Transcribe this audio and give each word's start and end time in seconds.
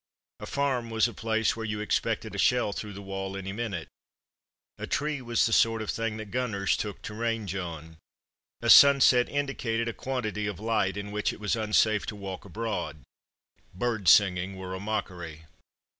A 0.39 0.47
farm 0.47 0.89
was 0.89 1.07
a 1.07 1.13
place 1.13 1.55
where 1.55 1.63
you 1.63 1.79
expected 1.79 2.33
a 2.33 2.39
shell 2.39 2.73
through 2.73 2.93
the 2.93 3.03
wall 3.03 3.37
any 3.37 3.53
minute; 3.53 3.87
a 4.79 4.87
tree 4.87 5.21
was 5.21 5.45
the 5.45 5.53
sort 5.53 5.79
of 5.79 5.91
thing 5.91 6.17
the 6.17 6.25
gunners 6.25 6.75
took 6.75 7.03
to 7.03 7.13
range 7.13 7.53
on; 7.53 7.97
a 8.63 8.69
sunset 8.71 9.29
indicated 9.29 9.87
a 9.87 9.93
quantity 9.93 10.47
of 10.47 10.59
light 10.59 10.97
in 10.97 11.11
which 11.11 11.31
it 11.31 11.39
was 11.39 11.55
unsafe 11.55 12.07
to 12.07 12.15
walk 12.15 12.45
abroad. 12.45 13.03
Birds 13.75 14.09
singing 14.09 14.55
were 14.57 14.73
a 14.73 14.79
mockery. 14.79 15.45